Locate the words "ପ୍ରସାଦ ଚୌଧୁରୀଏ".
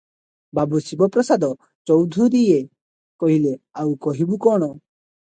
1.15-2.55